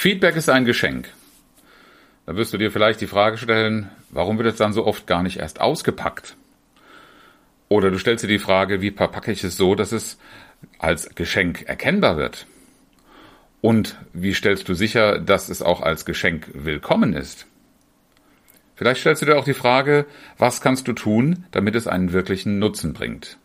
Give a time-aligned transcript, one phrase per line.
[0.00, 1.10] Feedback ist ein Geschenk.
[2.24, 5.22] Da wirst du dir vielleicht die Frage stellen, warum wird es dann so oft gar
[5.22, 6.38] nicht erst ausgepackt?
[7.68, 10.18] Oder du stellst dir die Frage, wie verpacke ich es so, dass es
[10.78, 12.46] als Geschenk erkennbar wird?
[13.60, 17.46] Und wie stellst du sicher, dass es auch als Geschenk willkommen ist?
[18.76, 20.06] Vielleicht stellst du dir auch die Frage,
[20.38, 23.36] was kannst du tun, damit es einen wirklichen Nutzen bringt?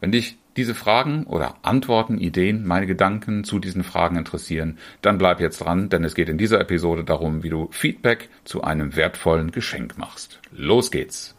[0.00, 5.40] Wenn dich diese Fragen oder Antworten, Ideen, meine Gedanken zu diesen Fragen interessieren, dann bleib
[5.40, 9.50] jetzt dran, denn es geht in dieser Episode darum, wie du Feedback zu einem wertvollen
[9.50, 10.40] Geschenk machst.
[10.50, 11.34] Los geht's!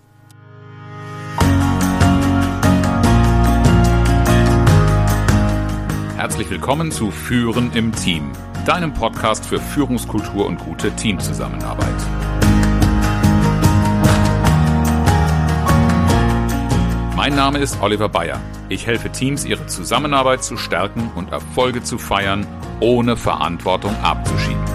[6.16, 8.32] Herzlich willkommen zu Führen im Team,
[8.66, 11.88] deinem Podcast für Führungskultur und gute Teamzusammenarbeit.
[17.16, 18.42] Mein Name ist Oliver Bayer.
[18.74, 22.48] Ich helfe Teams, ihre Zusammenarbeit zu stärken und Erfolge zu feiern,
[22.80, 24.66] ohne Verantwortung abzuschieben.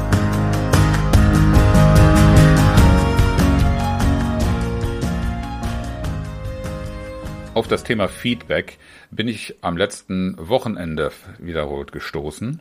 [7.55, 8.79] Auf das Thema Feedback
[9.11, 12.61] bin ich am letzten Wochenende wiederholt gestoßen.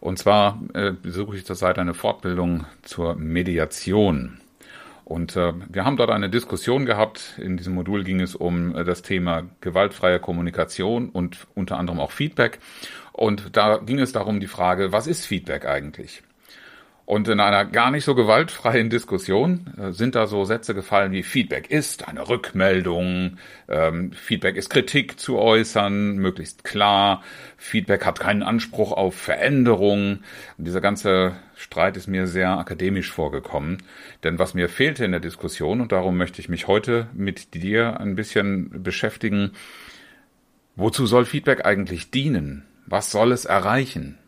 [0.00, 4.38] Und zwar äh, besuche ich zurzeit eine Fortbildung zur Mediation.
[5.04, 7.38] Und äh, wir haben dort eine Diskussion gehabt.
[7.38, 12.10] In diesem Modul ging es um äh, das Thema gewaltfreie Kommunikation und unter anderem auch
[12.10, 12.58] Feedback.
[13.12, 16.22] Und da ging es darum, die Frage, was ist Feedback eigentlich?
[17.06, 21.22] Und in einer gar nicht so gewaltfreien Diskussion äh, sind da so Sätze gefallen wie
[21.22, 23.36] Feedback ist eine Rückmeldung,
[23.68, 27.22] ähm, Feedback ist Kritik zu äußern, möglichst klar,
[27.58, 30.20] Feedback hat keinen Anspruch auf Veränderung.
[30.56, 33.82] Und dieser ganze Streit ist mir sehr akademisch vorgekommen,
[34.22, 38.00] denn was mir fehlte in der Diskussion, und darum möchte ich mich heute mit dir
[38.00, 39.52] ein bisschen beschäftigen,
[40.74, 42.64] wozu soll Feedback eigentlich dienen?
[42.86, 44.18] Was soll es erreichen?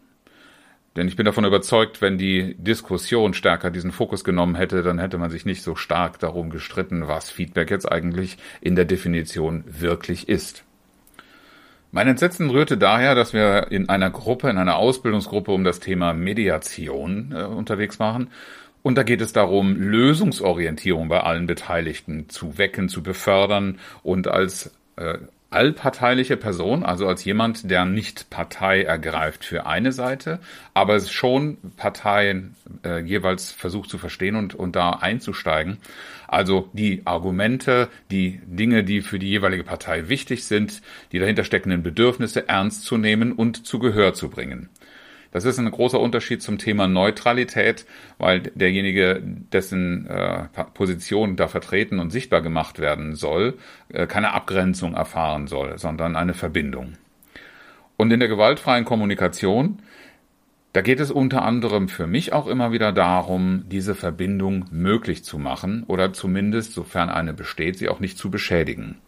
[0.96, 5.18] Denn ich bin davon überzeugt, wenn die Diskussion stärker diesen Fokus genommen hätte, dann hätte
[5.18, 10.28] man sich nicht so stark darum gestritten, was Feedback jetzt eigentlich in der Definition wirklich
[10.28, 10.64] ist.
[11.92, 16.14] Mein Entsetzen rührte daher, dass wir in einer Gruppe, in einer Ausbildungsgruppe um das Thema
[16.14, 18.28] Mediation äh, unterwegs waren.
[18.82, 24.72] Und da geht es darum, Lösungsorientierung bei allen Beteiligten zu wecken, zu befördern und als
[24.96, 25.18] äh,
[25.56, 30.38] allparteiliche Person, also als jemand, der nicht Partei ergreift für eine Seite,
[30.74, 35.78] aber schon Parteien äh, jeweils versucht zu verstehen und, und da einzusteigen.
[36.28, 41.82] Also die Argumente, die Dinge, die für die jeweilige Partei wichtig sind, die dahinter steckenden
[41.82, 44.68] Bedürfnisse ernst zu nehmen und zu Gehör zu bringen.
[45.36, 47.84] Das ist ein großer Unterschied zum Thema Neutralität,
[48.16, 49.20] weil derjenige,
[49.52, 53.58] dessen äh, Position da vertreten und sichtbar gemacht werden soll,
[53.90, 56.94] äh, keine Abgrenzung erfahren soll, sondern eine Verbindung.
[57.98, 59.82] Und in der gewaltfreien Kommunikation,
[60.72, 65.38] da geht es unter anderem für mich auch immer wieder darum, diese Verbindung möglich zu
[65.38, 69.02] machen oder zumindest, sofern eine besteht, sie auch nicht zu beschädigen.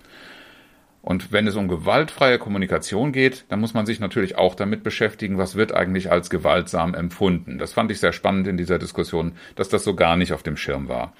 [1.09, 5.39] Und wenn es um gewaltfreie Kommunikation geht, dann muss man sich natürlich auch damit beschäftigen,
[5.39, 7.57] was wird eigentlich als gewaltsam empfunden.
[7.57, 10.59] Das fand ich sehr spannend in dieser Diskussion, dass das so gar nicht auf dem
[10.59, 11.15] Schirm war.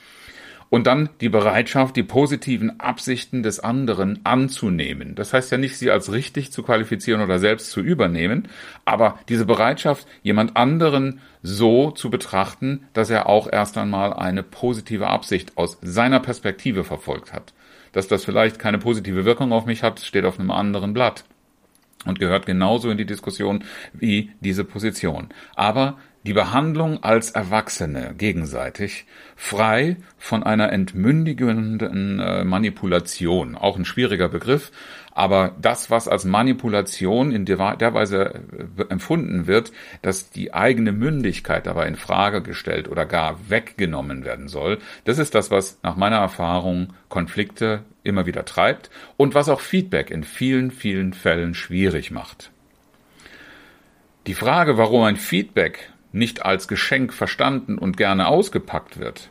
[0.69, 5.15] Und dann die Bereitschaft, die positiven Absichten des anderen anzunehmen.
[5.15, 8.49] Das heißt ja nicht, sie als richtig zu qualifizieren oder selbst zu übernehmen,
[8.85, 15.07] aber diese Bereitschaft, jemand anderen so zu betrachten, dass er auch erst einmal eine positive
[15.07, 17.55] Absicht aus seiner Perspektive verfolgt hat.
[17.99, 21.25] Dass das vielleicht keine positive Wirkung auf mich hat, steht auf einem anderen Blatt
[22.07, 25.31] und gehört genauso in die Diskussion wie diese Position.
[25.57, 29.07] Aber die Behandlung als Erwachsene gegenseitig,
[29.37, 34.73] frei von einer entmündigenden äh, Manipulation, auch ein schwieriger Begriff,
[35.13, 38.43] aber das, was als Manipulation in der Weise
[38.77, 44.49] äh, empfunden wird, dass die eigene Mündigkeit dabei in Frage gestellt oder gar weggenommen werden
[44.49, 49.61] soll, das ist das, was nach meiner Erfahrung Konflikte immer wieder treibt und was auch
[49.61, 52.51] Feedback in vielen, vielen Fällen schwierig macht.
[54.27, 59.31] Die Frage, warum ein Feedback nicht als Geschenk verstanden und gerne ausgepackt wird,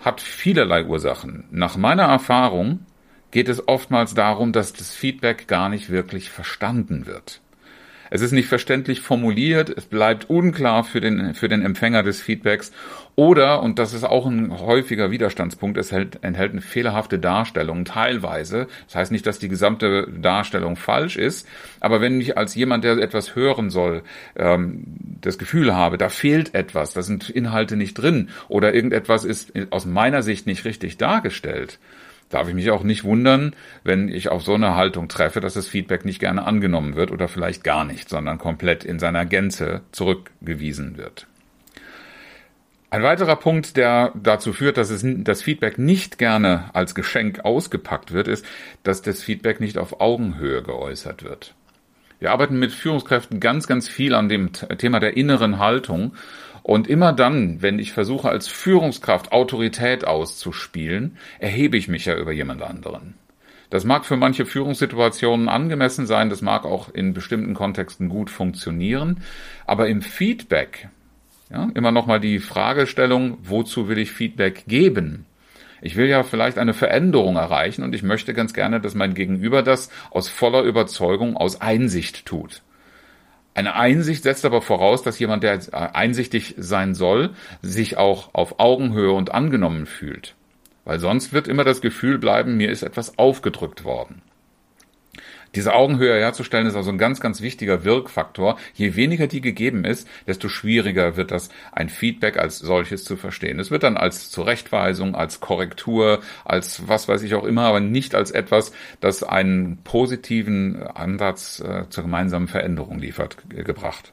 [0.00, 1.44] hat vielerlei Ursachen.
[1.50, 2.86] Nach meiner Erfahrung
[3.30, 7.41] geht es oftmals darum, dass das Feedback gar nicht wirklich verstanden wird.
[8.14, 12.70] Es ist nicht verständlich formuliert, es bleibt unklar für den, für den Empfänger des Feedbacks
[13.14, 18.66] oder, und das ist auch ein häufiger Widerstandspunkt, es enthält, enthält eine fehlerhafte Darstellung teilweise.
[18.84, 21.48] Das heißt nicht, dass die gesamte Darstellung falsch ist,
[21.80, 24.02] aber wenn ich als jemand, der etwas hören soll,
[24.36, 24.84] ähm,
[25.22, 29.86] das Gefühl habe, da fehlt etwas, da sind Inhalte nicht drin oder irgendetwas ist aus
[29.86, 31.78] meiner Sicht nicht richtig dargestellt,
[32.32, 35.68] darf ich mich auch nicht wundern, wenn ich auf so eine Haltung treffe, dass das
[35.68, 40.96] Feedback nicht gerne angenommen wird oder vielleicht gar nicht, sondern komplett in seiner Gänze zurückgewiesen
[40.96, 41.26] wird.
[42.90, 48.12] Ein weiterer Punkt, der dazu führt, dass es, das Feedback nicht gerne als Geschenk ausgepackt
[48.12, 48.44] wird, ist,
[48.82, 51.54] dass das Feedback nicht auf Augenhöhe geäußert wird.
[52.18, 56.12] Wir arbeiten mit Führungskräften ganz, ganz viel an dem Thema der inneren Haltung.
[56.62, 62.32] Und immer dann, wenn ich versuche, als Führungskraft Autorität auszuspielen, erhebe ich mich ja über
[62.32, 63.14] jemand anderen.
[63.70, 69.22] Das mag für manche Führungssituationen angemessen sein, das mag auch in bestimmten Kontexten gut funktionieren,
[69.66, 70.88] aber im Feedback,
[71.50, 75.24] ja, immer nochmal die Fragestellung, wozu will ich Feedback geben?
[75.80, 79.62] Ich will ja vielleicht eine Veränderung erreichen und ich möchte ganz gerne, dass mein Gegenüber
[79.62, 82.62] das aus voller Überzeugung, aus Einsicht tut.
[83.54, 85.60] Eine Einsicht setzt aber voraus, dass jemand, der
[85.94, 90.34] einsichtig sein soll, sich auch auf Augenhöhe und angenommen fühlt.
[90.84, 94.22] Weil sonst wird immer das Gefühl bleiben, mir ist etwas aufgedrückt worden.
[95.54, 98.58] Diese Augenhöhe herzustellen ist also ein ganz, ganz wichtiger Wirkfaktor.
[98.74, 103.60] Je weniger die gegeben ist, desto schwieriger wird das, ein Feedback als solches zu verstehen.
[103.60, 108.14] Es wird dann als Zurechtweisung, als Korrektur, als was weiß ich auch immer, aber nicht
[108.14, 114.12] als etwas, das einen positiven Ansatz äh, zur gemeinsamen Veränderung liefert, gebracht.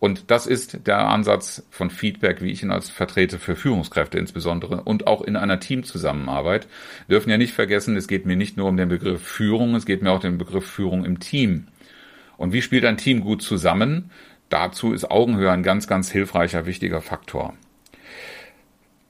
[0.00, 4.82] Und das ist der Ansatz von Feedback, wie ich ihn als vertrete für Führungskräfte insbesondere
[4.82, 6.68] und auch in einer Teamzusammenarbeit.
[7.08, 9.86] Wir dürfen ja nicht vergessen, es geht mir nicht nur um den Begriff Führung, es
[9.86, 11.66] geht mir auch um den Begriff Führung im Team.
[12.36, 14.10] Und wie spielt ein Team gut zusammen?
[14.50, 17.54] Dazu ist Augenhöhe ein ganz, ganz hilfreicher, wichtiger Faktor.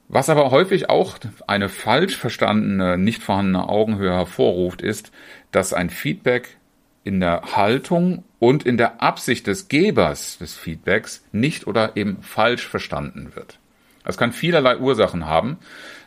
[0.09, 5.13] Was aber häufig auch eine falsch verstandene, nicht vorhandene Augenhöhe hervorruft, ist,
[5.53, 6.57] dass ein Feedback
[7.05, 12.67] in der Haltung und in der Absicht des Gebers des Feedbacks nicht oder eben falsch
[12.67, 13.59] verstanden wird.
[14.05, 15.59] Das kann vielerlei Ursachen haben.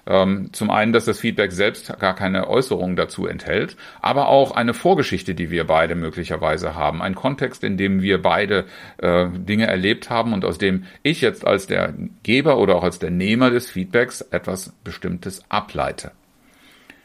[0.07, 4.73] Ähm, zum einen, dass das Feedback selbst gar keine Äußerung dazu enthält, aber auch eine
[4.73, 8.65] Vorgeschichte, die wir beide möglicherweise haben, ein Kontext, in dem wir beide
[8.97, 11.93] äh, Dinge erlebt haben und aus dem ich jetzt als der
[12.23, 16.11] Geber oder auch als der Nehmer des Feedbacks etwas Bestimmtes ableite.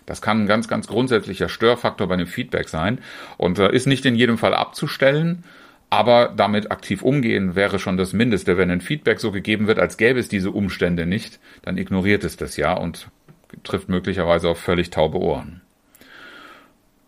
[0.07, 3.01] Das kann ein ganz, ganz grundsätzlicher Störfaktor bei einem Feedback sein
[3.37, 5.45] und äh, ist nicht in jedem Fall abzustellen.
[5.89, 8.59] Aber damit aktiv umgehen wäre schon das Mindeste.
[8.59, 12.37] Wenn ein Feedback so gegeben wird, als gäbe es diese Umstände nicht, dann ignoriert es
[12.37, 13.09] das ja und
[13.63, 15.61] trifft möglicherweise auf völlig taube Ohren.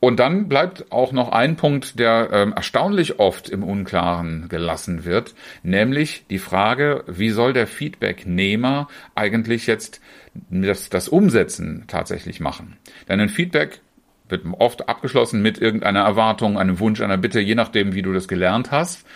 [0.01, 5.35] Und dann bleibt auch noch ein Punkt, der ähm, erstaunlich oft im Unklaren gelassen wird,
[5.65, 8.87] nämlich die Frage, wie soll der Feedbacknehmer
[9.17, 10.01] eigentlich jetzt
[10.51, 12.77] das, das Umsetzen tatsächlich machen?
[13.09, 13.81] Denn ein Feedback
[14.29, 18.29] wird oft abgeschlossen mit irgendeiner Erwartung, einem Wunsch, einer Bitte, je nachdem, wie du das
[18.29, 19.07] gelernt hast.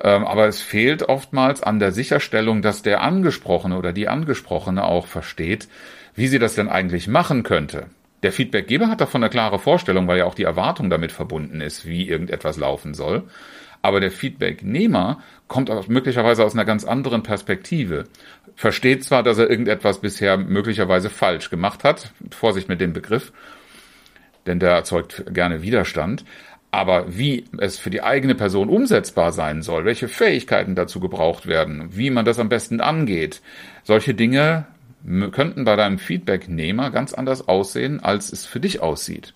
[0.00, 5.06] Ähm, aber es fehlt oftmals an der Sicherstellung, dass der Angesprochene oder die Angesprochene auch
[5.06, 5.68] versteht,
[6.14, 7.86] wie sie das denn eigentlich machen könnte.
[8.22, 11.86] Der Feedbackgeber hat davon eine klare Vorstellung, weil ja auch die Erwartung damit verbunden ist,
[11.86, 13.24] wie irgendetwas laufen soll.
[13.84, 18.04] Aber der Feedbacknehmer kommt auch möglicherweise aus einer ganz anderen Perspektive.
[18.56, 23.30] Versteht zwar, dass er irgendetwas bisher möglicherweise falsch gemacht hat, Vorsicht mit dem Begriff,
[24.46, 26.24] denn der erzeugt gerne Widerstand,
[26.70, 31.90] aber wie es für die eigene Person umsetzbar sein soll, welche Fähigkeiten dazu gebraucht werden,
[31.90, 33.42] wie man das am besten angeht,
[33.82, 34.64] solche Dinge
[35.30, 39.34] könnten bei deinem Feedbacknehmer ganz anders aussehen, als es für dich aussieht.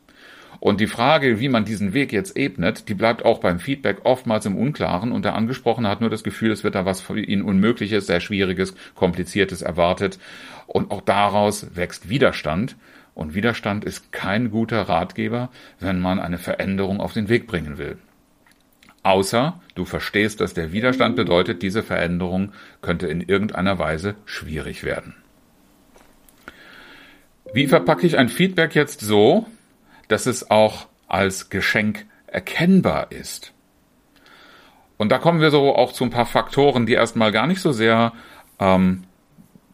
[0.61, 4.45] Und die Frage, wie man diesen Weg jetzt ebnet, die bleibt auch beim Feedback oftmals
[4.45, 7.43] im Unklaren und der Angesprochene hat nur das Gefühl, es wird da was für ihn
[7.43, 10.19] Unmögliches, sehr Schwieriges, Kompliziertes erwartet.
[10.67, 12.77] Und auch daraus wächst Widerstand.
[13.15, 17.99] Und Widerstand ist kein guter Ratgeber, wenn man eine Veränderung auf den Weg bringen will.
[19.03, 25.15] Außer du verstehst, dass der Widerstand bedeutet, diese Veränderung könnte in irgendeiner Weise schwierig werden.
[27.55, 29.47] Wie verpacke ich ein Feedback jetzt so,
[30.09, 33.53] dass es auch als Geschenk erkennbar ist?
[34.97, 37.73] Und da kommen wir so auch zu ein paar Faktoren, die erstmal gar nicht so
[37.73, 38.13] sehr
[38.59, 39.05] ähm,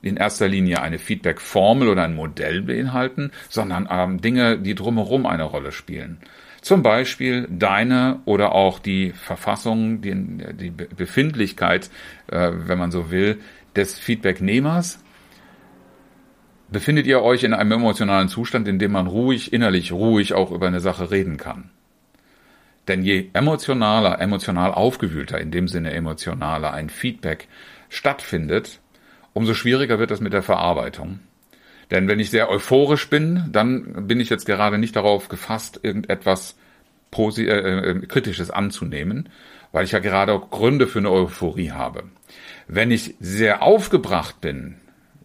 [0.02, 5.44] in erster Linie eine Feedback-Formel oder ein Modell beinhalten, sondern ähm, Dinge, die drumherum eine
[5.44, 6.18] Rolle spielen.
[6.60, 10.14] Zum Beispiel deine oder auch die Verfassung, die,
[10.54, 11.90] die Befindlichkeit,
[12.30, 13.40] äh, wenn man so will,
[13.76, 15.03] des Feedbacknehmers
[16.68, 20.66] befindet ihr euch in einem emotionalen Zustand, in dem man ruhig, innerlich ruhig auch über
[20.66, 21.70] eine Sache reden kann.
[22.88, 27.48] Denn je emotionaler, emotional aufgewühlter, in dem Sinne emotionaler ein Feedback
[27.88, 28.80] stattfindet,
[29.32, 31.20] umso schwieriger wird es mit der Verarbeitung.
[31.90, 36.56] Denn wenn ich sehr euphorisch bin, dann bin ich jetzt gerade nicht darauf gefasst, irgendetwas
[37.10, 39.28] Posi äh, äh, Kritisches anzunehmen,
[39.72, 42.04] weil ich ja gerade auch Gründe für eine Euphorie habe.
[42.66, 44.76] Wenn ich sehr aufgebracht bin,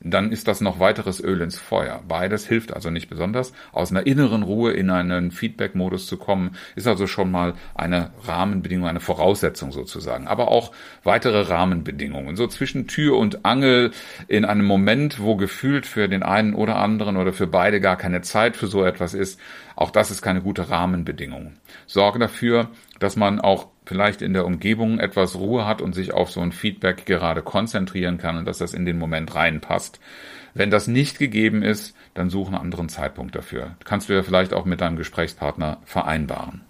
[0.01, 2.01] dann ist das noch weiteres Öl ins Feuer.
[2.08, 3.53] Beides hilft also nicht besonders.
[3.72, 8.88] Aus einer inneren Ruhe in einen Feedback-Modus zu kommen, ist also schon mal eine Rahmenbedingung,
[8.88, 10.27] eine Voraussetzung sozusagen.
[10.27, 10.72] Aber auch
[11.03, 12.36] weitere Rahmenbedingungen.
[12.36, 13.91] So zwischen Tür und Angel
[14.27, 18.22] in einem Moment, wo gefühlt für den einen oder anderen oder für beide gar keine
[18.22, 19.39] Zeit für so etwas ist,
[19.75, 21.53] auch das ist keine gute Rahmenbedingung.
[21.88, 26.29] Sorge dafür, dass man auch vielleicht in der Umgebung etwas Ruhe hat und sich auf
[26.29, 30.00] so ein Feedback gerade konzentrieren kann und dass das in den Moment reinpasst.
[30.53, 33.75] Wenn das nicht gegeben ist, dann suche einen anderen Zeitpunkt dafür.
[33.86, 36.62] Kannst du ja vielleicht auch mit deinem Gesprächspartner vereinbaren.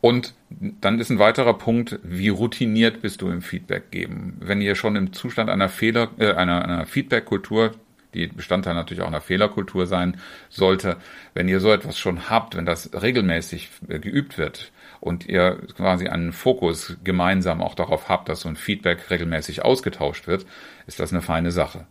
[0.00, 4.36] Und dann ist ein weiterer Punkt, wie routiniert bist du im Feedback geben.
[4.38, 7.72] Wenn ihr schon im Zustand einer Fehler, äh, einer, einer Feedback-Kultur
[8.14, 10.96] die Bestandteil natürlich auch einer Fehlerkultur sein sollte.
[11.34, 16.08] Wenn ihr so etwas schon habt, wenn das regelmäßig äh, geübt wird und ihr quasi
[16.08, 20.46] einen Fokus gemeinsam auch darauf habt, dass so ein Feedback regelmäßig ausgetauscht wird,
[20.86, 21.86] ist das eine feine Sache.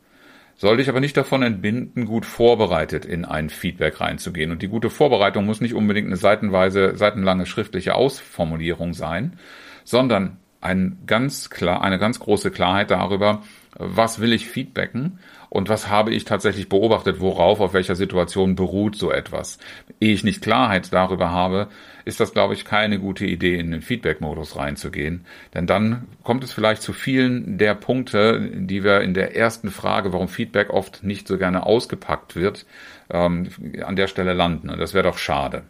[0.61, 4.51] Soll dich aber nicht davon entbinden, gut vorbereitet in ein Feedback reinzugehen.
[4.51, 9.39] Und die gute Vorbereitung muss nicht unbedingt eine seitenweise, seitenlange schriftliche Ausformulierung sein,
[9.83, 13.41] sondern ein ganz klar, eine ganz große Klarheit darüber,
[13.77, 15.19] was will ich feedbacken
[15.51, 19.57] und was habe ich tatsächlich beobachtet, worauf, auf welcher Situation beruht so etwas.
[19.99, 21.67] Ehe ich nicht Klarheit darüber habe,
[22.05, 25.25] ist das, glaube ich, keine gute Idee, in den Feedback-Modus reinzugehen.
[25.53, 30.13] Denn dann kommt es vielleicht zu vielen der Punkte, die wir in der ersten Frage,
[30.13, 32.65] warum Feedback oft nicht so gerne ausgepackt wird,
[33.09, 33.49] ähm,
[33.83, 34.69] an der Stelle landen.
[34.69, 35.63] Und das wäre doch schade.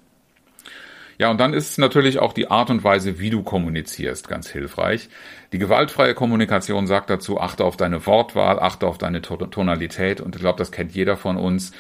[1.22, 5.08] Ja, und dann ist natürlich auch die Art und Weise, wie du kommunizierst, ganz hilfreich.
[5.52, 10.42] Die gewaltfreie Kommunikation sagt dazu, achte auf deine Wortwahl, achte auf deine Tonalität und ich
[10.42, 11.74] glaube, das kennt jeder von uns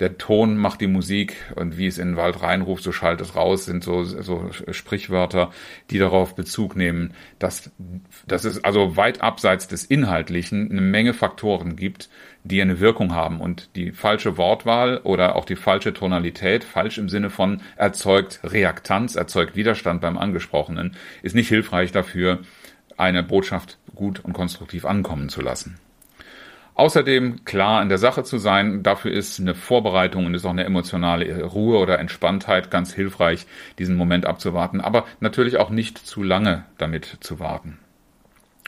[0.00, 3.34] der Ton macht die Musik und wie es in den Wald reinruft, so schallt es
[3.34, 5.50] raus, sind so, so Sprichwörter,
[5.90, 7.70] die darauf Bezug nehmen, dass,
[8.26, 12.08] dass es also weit abseits des Inhaltlichen eine Menge Faktoren gibt,
[12.44, 17.08] die eine Wirkung haben und die falsche Wortwahl oder auch die falsche Tonalität, falsch im
[17.08, 22.40] Sinne von erzeugt Reaktanz, erzeugt Widerstand beim Angesprochenen, ist nicht hilfreich dafür,
[22.96, 25.78] eine Botschaft gut und konstruktiv ankommen zu lassen.
[26.78, 30.62] Außerdem klar in der Sache zu sein, dafür ist eine Vorbereitung und ist auch eine
[30.62, 33.48] emotionale Ruhe oder Entspanntheit ganz hilfreich,
[33.80, 37.78] diesen Moment abzuwarten, aber natürlich auch nicht zu lange damit zu warten.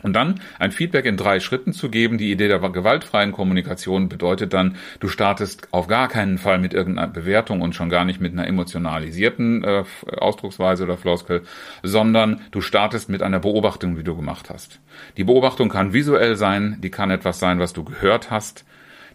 [0.02, 2.18] Und dann ein Feedback in drei Schritten zu geben.
[2.18, 7.08] Die Idee der gewaltfreien Kommunikation bedeutet dann, du startest auf gar keinen Fall mit irgendeiner
[7.08, 9.84] Bewertung und schon gar nicht mit einer emotionalisierten äh,
[10.16, 11.42] Ausdrucksweise oder Floskel,
[11.82, 14.80] sondern du startest mit einer Beobachtung, die du gemacht hast.
[15.16, 18.64] Die Beobachtung kann visuell sein, die kann etwas sein, was du gehört hast,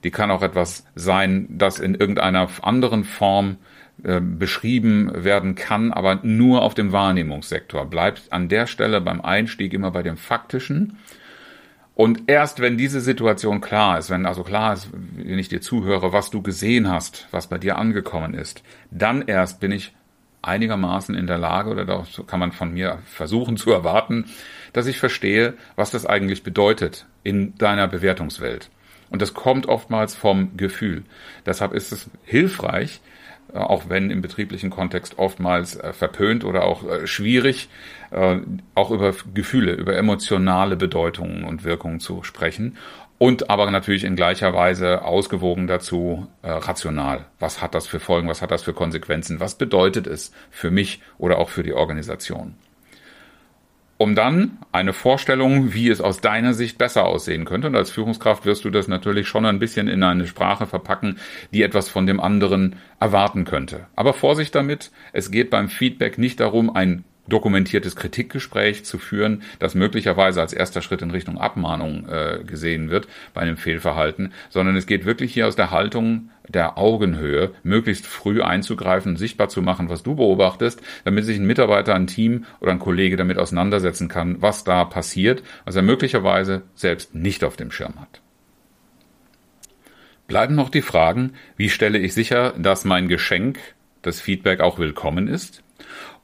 [0.05, 3.57] die kann auch etwas sein, das in irgendeiner anderen Form
[4.03, 7.87] äh, beschrieben werden kann, aber nur auf dem Wahrnehmungssektor.
[7.87, 10.99] Bleibt an der Stelle beim Einstieg immer bei dem Faktischen.
[11.95, 16.13] Und erst wenn diese Situation klar ist, wenn also klar ist, wenn ich dir zuhöre,
[16.13, 19.91] was du gesehen hast, was bei dir angekommen ist, dann erst bin ich
[20.43, 24.25] einigermaßen in der Lage, oder das kann man von mir versuchen zu erwarten,
[24.71, 28.69] dass ich verstehe, was das eigentlich bedeutet in deiner Bewertungswelt.
[29.15, 31.05] Und das kommt oftmals vom Gefühl.
[31.45, 32.99] Deshalb ist es hilfreich,
[33.53, 37.69] äh, auch wenn im betrieblichen Kontext oftmals äh, verpönt oder auch äh, schwierig,
[38.75, 42.77] auch über Gefühle, über emotionale Bedeutungen und Wirkungen zu sprechen.
[43.17, 47.25] Und aber natürlich in gleicher Weise ausgewogen dazu rational.
[47.39, 48.29] Was hat das für Folgen?
[48.29, 49.39] Was hat das für Konsequenzen?
[49.39, 52.55] Was bedeutet es für mich oder auch für die Organisation?
[54.05, 57.69] Um dann eine Vorstellung, wie es aus deiner Sicht besser aussehen könnte.
[57.69, 61.17] Und als Führungskraft wirst du das natürlich schon ein bisschen in eine Sprache verpacken,
[61.51, 63.87] die etwas von dem anderen erwarten könnte.
[63.95, 69.75] Aber Vorsicht damit, es geht beim Feedback nicht darum, ein dokumentiertes Kritikgespräch zu führen, das
[69.75, 74.85] möglicherweise als erster Schritt in Richtung Abmahnung äh, gesehen wird bei einem Fehlverhalten, sondern es
[74.85, 80.03] geht wirklich hier aus der Haltung der Augenhöhe, möglichst früh einzugreifen, sichtbar zu machen, was
[80.03, 84.63] du beobachtest, damit sich ein Mitarbeiter, ein Team oder ein Kollege damit auseinandersetzen kann, was
[84.63, 88.21] da passiert, was er möglicherweise selbst nicht auf dem Schirm hat.
[90.27, 93.59] Bleiben noch die Fragen, wie stelle ich sicher, dass mein Geschenk,
[94.01, 95.63] das Feedback auch willkommen ist?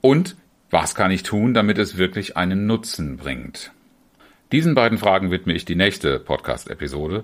[0.02, 0.36] Und
[0.72, 3.72] was kann ich tun, damit es wirklich einen Nutzen bringt?
[4.52, 7.24] Diesen beiden Fragen widme ich die nächste Podcast-Episode.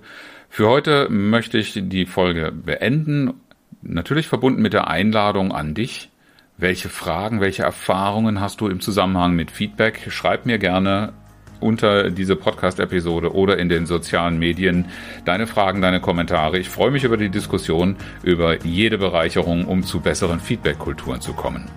[0.50, 3.34] Für heute möchte ich die Folge beenden.
[3.82, 6.10] Natürlich verbunden mit der Einladung an dich.
[6.58, 10.08] Welche Fragen, welche Erfahrungen hast du im Zusammenhang mit Feedback?
[10.10, 11.14] Schreib mir gerne
[11.60, 14.86] unter diese Podcast-Episode oder in den sozialen Medien
[15.26, 16.60] deine Fragen, deine Kommentare.
[16.60, 21.70] Ich freue mich über die Diskussion, über jede Bereicherung, um zu besseren Feedback-Kulturen zu kommen.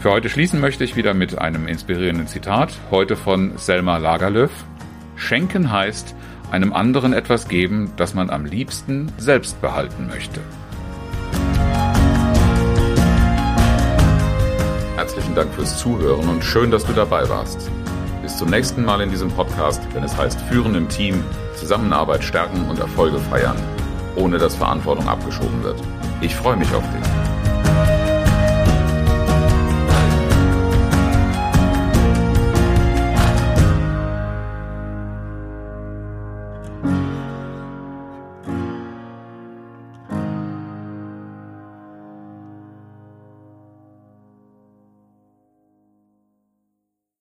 [0.00, 4.52] Für heute schließen möchte ich wieder mit einem inspirierenden Zitat, heute von Selma Lagerlöf.
[5.16, 6.14] Schenken heißt,
[6.52, 10.40] einem anderen etwas geben, das man am liebsten selbst behalten möchte.
[14.94, 17.68] Herzlichen Dank fürs Zuhören und schön, dass du dabei warst.
[18.22, 21.24] Bis zum nächsten Mal in diesem Podcast, wenn es heißt Führen im Team,
[21.56, 23.56] Zusammenarbeit stärken und Erfolge feiern,
[24.14, 25.82] ohne dass Verantwortung abgeschoben wird.
[26.20, 27.17] Ich freue mich auf dich.